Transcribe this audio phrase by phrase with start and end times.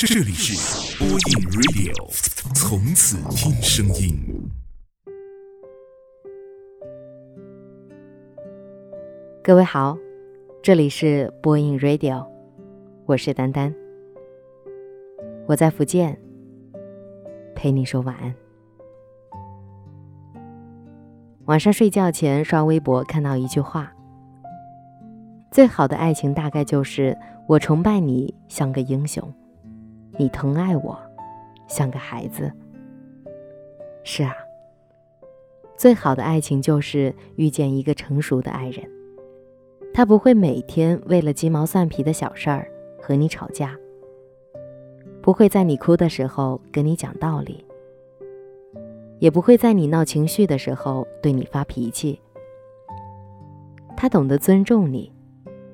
[0.00, 1.18] 这里是播音
[1.50, 1.92] Radio，
[2.54, 4.16] 从此听声音。
[9.42, 9.98] 各位好，
[10.62, 12.24] 这里是播音 Radio，
[13.06, 13.74] 我是丹丹，
[15.48, 16.16] 我在福建，
[17.56, 18.32] 陪你说晚安。
[21.46, 23.92] 晚上睡觉前刷微博，看到一句话。
[25.50, 27.18] 最好的爱情大概就是
[27.48, 29.34] 我崇拜你像个英雄，
[30.18, 30.98] 你疼爱我
[31.66, 32.52] 像个孩子。
[34.02, 34.34] 是啊，
[35.76, 38.84] 最好的爱情就是遇见一个成熟的爱人，
[39.94, 42.70] 他不会每天为了鸡毛蒜皮的小事儿
[43.00, 43.76] 和你吵架，
[45.22, 47.64] 不会在你哭的时候跟你讲道理，
[49.18, 52.20] 也不会在你闹情绪的时候对你发脾气。
[53.96, 55.12] 他懂得尊重你。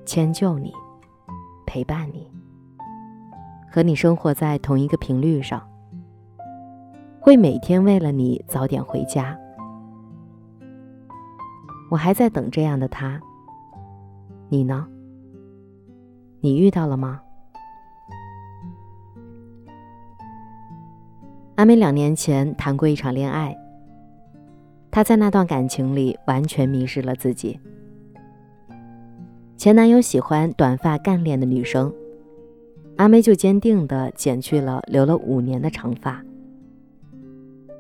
[0.06, 0.70] 迁就你，
[1.65, 2.30] 陪伴你，
[3.74, 5.60] 和你生活在同一个频率上，
[7.19, 9.37] 会每天为了你早点回家。
[11.90, 13.21] 我还在等这样的他，
[14.48, 14.87] 你呢？
[16.38, 17.21] 你遇到了吗？
[21.57, 23.59] 阿美两年前谈过一场恋爱，
[24.93, 27.59] 她在那段感情里完全迷失了自己。
[29.57, 31.93] 前男友喜欢短发干练的女生，
[32.96, 36.23] 阿妹就坚定地剪去了留了五年的长发。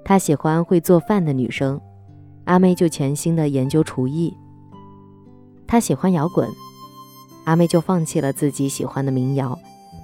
[0.04, 1.80] 他喜欢会做饭的女生，
[2.44, 4.34] 阿妹就潜心地研究厨艺。
[5.66, 6.50] 他喜欢摇滚，
[7.44, 9.58] 阿妹就放弃了自己喜欢的民谣，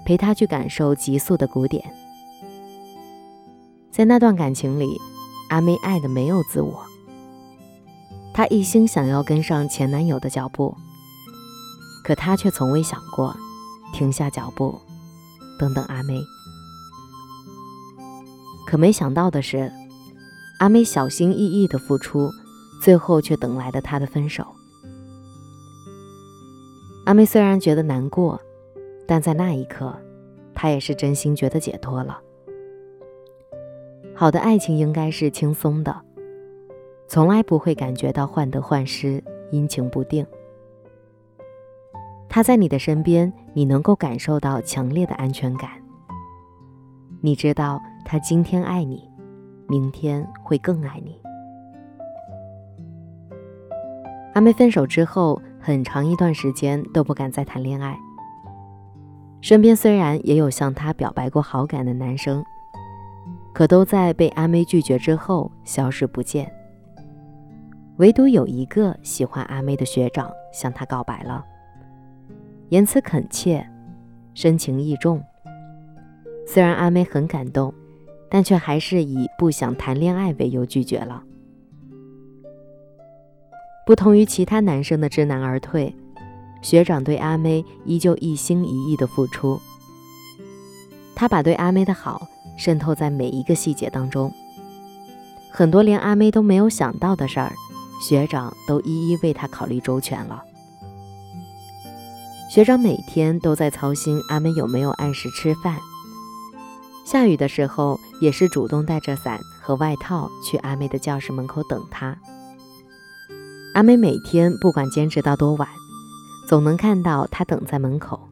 [0.06, 1.84] 陪他去感受急速的古典。
[3.90, 4.98] 在那段感情里，
[5.50, 6.80] 阿妹爱的没有自我，
[8.32, 10.74] 她一心想要跟上前男友的脚步。
[12.02, 13.36] 可她却从未想过
[13.92, 14.80] 停下脚步，
[15.60, 16.24] 等等阿妹。
[18.66, 19.70] 可没想到的是，
[20.58, 22.30] 阿妹小心翼翼的付出，
[22.80, 24.46] 最后却等来了他的分手。
[27.04, 28.40] 阿妹虽然觉得难过，
[29.06, 29.94] 但在那一刻，
[30.54, 32.20] 她也是真心觉得解脱了。
[34.14, 35.94] 好的爱情应该是轻松的，
[37.06, 40.24] 从来不会感觉到患得患失、阴晴不定。
[42.32, 45.68] 他在你的身边，你能够感受到强烈的安全感。
[47.20, 49.10] 你知道他今天爱你，
[49.68, 51.20] 明天会更爱你。
[54.34, 57.98] 阿妹分手之后，很长一段时间都不敢再谈恋爱。
[59.40, 62.44] 身边虽然也有向她表白过好感的男生，
[63.52, 66.48] 可都在被阿妹拒绝之后消失不见。
[67.96, 71.44] 唯独有一个喜欢阿妹的学长向她告白了。
[72.70, 73.68] 言辞恳切，
[74.32, 75.20] 深情意重。
[76.46, 77.74] 虽然阿妹很感动，
[78.30, 81.24] 但却还是以不想谈恋爱为由拒绝了。
[83.84, 85.92] 不同于其他男生的知难而退，
[86.62, 89.60] 学长对阿妹依旧一心一意的付出。
[91.16, 94.32] 他把对阿妹的好渗透在每一个细节当中，
[95.50, 97.52] 很多连阿妹都没有想到的事儿，
[98.00, 100.44] 学长都一一为她考虑周全了。
[102.50, 105.78] 学长每天都在操心阿妹有没有按时吃饭，
[107.06, 112.18] 下雨的时候也是主动带着伞和外套去阿妹的教室门口等她。
[113.74, 115.68] 阿妹每天不管坚持到多晚，
[116.48, 118.28] 总能看到他等在门口。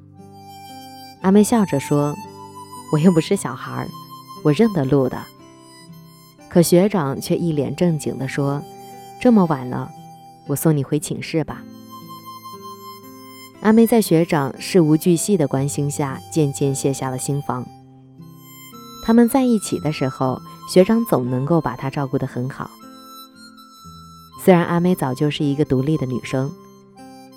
[1.22, 2.12] 阿妹笑着说
[2.92, 3.86] ：“我又不是小孩，
[4.42, 5.16] 我认得路的。”
[6.50, 8.60] 可学长却一脸正经地说
[9.22, 9.88] ：“这么晚了，
[10.48, 11.62] 我送你回寝室吧。”
[13.68, 17.66] 阿妹在学长事无巨细的关心下，渐渐卸下了心防。
[19.04, 20.40] 他们在一起的时候，
[20.72, 22.70] 学长总能够把她照顾得很好。
[24.42, 26.50] 虽然阿妹早就是一个独立的女生，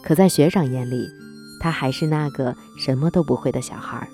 [0.02, 1.06] 可在学长眼里，
[1.60, 4.08] 她还是那个什么都不会的小孩。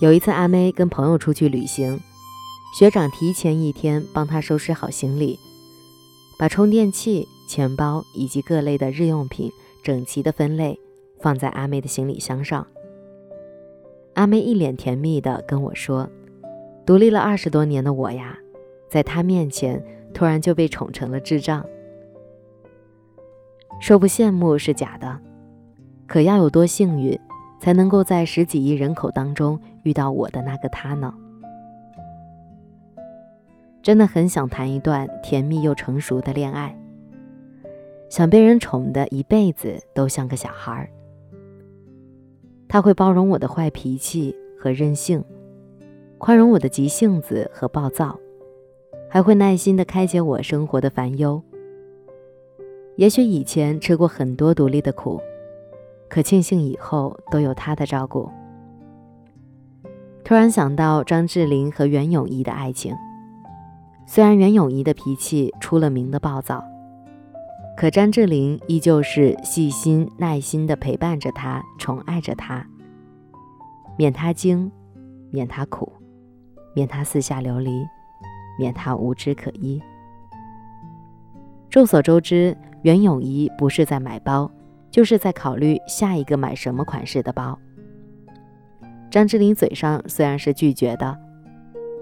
[0.00, 2.00] 有一次，阿妹跟朋友出去旅行，
[2.78, 5.38] 学长提前一天帮她收拾好行李，
[6.38, 9.52] 把充电器、钱包以及各类的日用品。
[9.82, 10.78] 整齐的分类
[11.20, 12.66] 放在阿妹的行李箱上。
[14.14, 16.08] 阿妹一脸甜蜜的跟我说
[16.84, 18.36] ：“独立了二十多年的我呀，
[18.88, 19.82] 在他面前
[20.12, 21.64] 突然就被宠成了智障。
[23.80, 25.20] 说不羡慕是假的，
[26.06, 27.18] 可要有多幸运，
[27.60, 31.14] 才能够在十几亿人口当中遇到我的那个他呢？
[33.82, 36.76] 真的很想谈一段甜蜜又成熟的恋爱。”
[38.08, 40.90] 想被人宠的一辈子都像个小孩儿。
[42.68, 45.24] 他会包容我的坏脾气和任性，
[46.18, 48.18] 宽容我的急性子和暴躁，
[49.08, 51.42] 还会耐心地开解我生活的烦忧。
[52.96, 55.20] 也许以前吃过很多独立的苦，
[56.08, 58.28] 可庆幸以后都有他的照顾。
[60.24, 62.94] 突然想到张智霖和袁咏仪的爱情，
[64.06, 66.62] 虽然袁咏仪的脾气出了名的暴躁。
[67.78, 72.66] 可张智霖依旧是细心耐心地陪伴着他，宠爱着他，
[73.96, 74.68] 免他惊，
[75.30, 75.92] 免他苦，
[76.74, 77.86] 免他四下流离，
[78.58, 79.80] 免他无枝可依。
[81.70, 84.50] 众所周知，袁咏仪不是在买包，
[84.90, 87.56] 就是在考虑下一个买什么款式的包。
[89.08, 91.16] 张智霖嘴上虽然是拒绝的，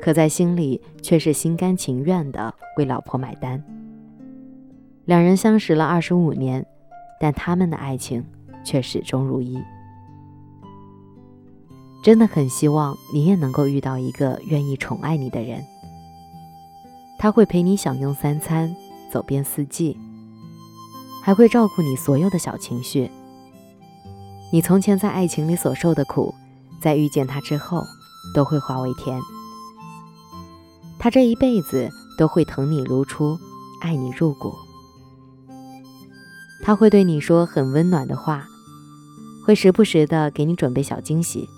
[0.00, 3.62] 可在心里却是心甘情愿地为老婆买单。
[5.06, 6.66] 两人相识了二十五年，
[7.20, 8.24] 但他们的爱情
[8.64, 9.62] 却始终如一。
[12.02, 15.64] 真的很希望你也能够遇到一个愿意宠爱你的人。
[17.20, 18.74] 他会陪你享用三餐，
[19.12, 19.96] 走遍四季，
[21.22, 23.08] 还会照顾你所有的小情绪。
[24.52, 26.34] 你从前在爱情里所受的苦，
[26.80, 27.84] 在遇见他之后，
[28.34, 29.20] 都会化为甜。
[30.98, 31.88] 他这一辈子
[32.18, 33.38] 都会疼你如初，
[33.80, 34.52] 爱你入骨。
[36.62, 38.46] 他会对你说很温暖的话，
[39.44, 41.48] 会时不时的给你准备小惊喜，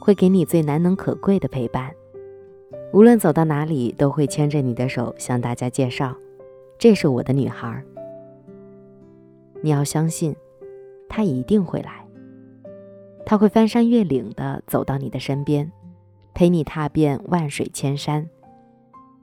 [0.00, 1.92] 会给你最难能可贵的陪伴。
[2.92, 6.16] 无论走到哪里，都会牵着你的手向大家介绍
[6.76, 7.84] ：“这是我的女孩。”
[9.62, 10.34] 你要相信，
[11.08, 12.04] 他一定会来。
[13.24, 15.70] 他会翻山越岭的走到你的身边，
[16.34, 18.28] 陪你踏遍万水千山，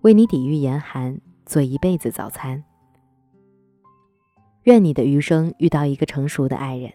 [0.02, 2.64] 为你抵御严寒，做一辈子早餐。
[4.68, 6.92] 愿你的余生遇到一个成熟的爱人，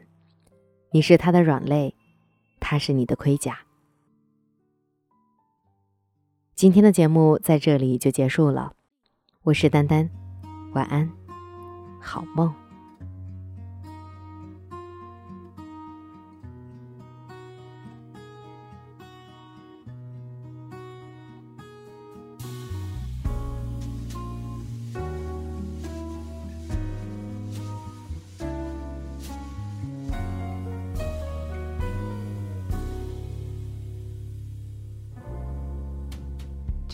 [0.91, 1.95] 你是他的软肋，
[2.61, 3.61] 他是你的盔甲。
[6.55, 8.75] 今天的节目在这里就结束了，
[9.45, 10.11] 我是丹丹，
[10.75, 11.11] 晚安，
[11.99, 12.62] 好梦。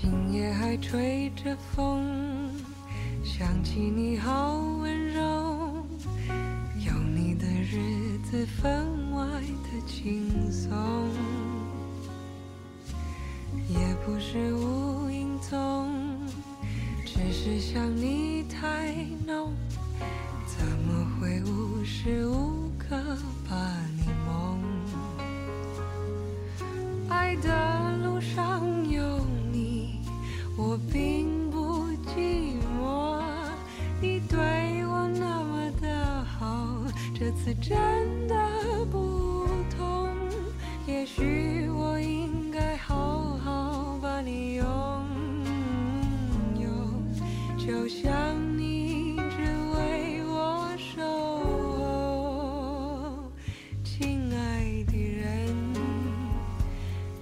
[0.01, 2.53] 今夜还吹着风，
[3.25, 5.85] 想起你好温柔，
[6.87, 10.71] 有你的日子分外的轻松，
[13.69, 15.91] 也不是无影踪，
[17.05, 18.95] 只是想你太
[19.27, 19.53] 浓，
[20.47, 22.25] 怎么会无时
[37.55, 38.35] 真的
[38.91, 39.47] 不
[39.77, 40.09] 同。
[40.87, 44.67] 也许我应该好好把你拥
[46.59, 46.69] 有，
[47.57, 48.09] 就像
[48.57, 49.43] 你只
[49.75, 51.03] 为我守
[51.85, 53.31] 候，
[53.85, 55.55] 亲爱的人，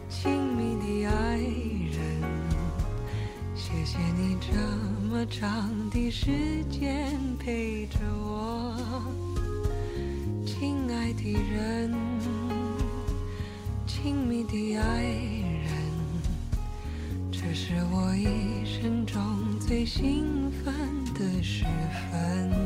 [0.09, 1.99] 亲密的爱人。
[3.55, 4.55] 谢谢你这
[5.09, 8.77] 么长的时间陪着我，
[11.17, 11.93] 的人，
[13.87, 15.73] 亲密的爱人，
[17.33, 19.21] 这是我一生中
[19.59, 20.75] 最兴奋
[21.15, 21.65] 的时
[22.13, 22.66] 分。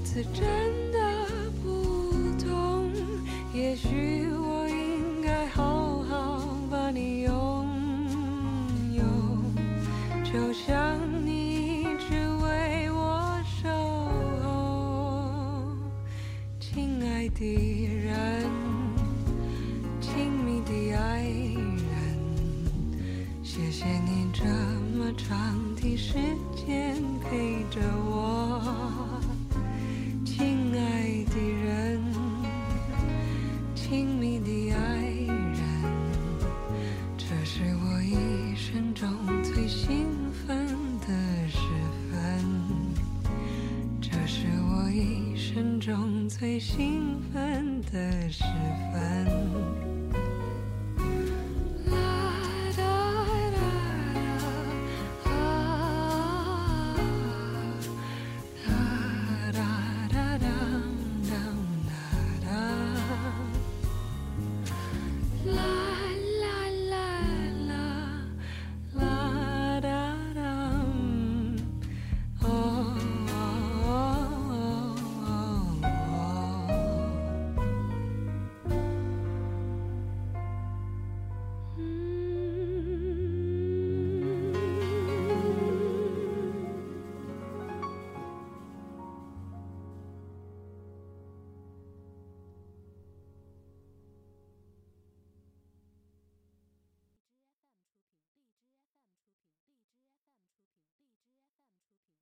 [0.00, 0.98] 次真的
[1.62, 2.90] 不同。
[3.52, 7.66] 也许我应该好好把你拥
[8.94, 9.02] 有，
[10.24, 13.68] 就像你一直为我守
[14.42, 15.64] 候，
[16.58, 18.44] 亲爱的人，
[46.40, 48.42] 最兴奋的时
[48.90, 49.79] 分。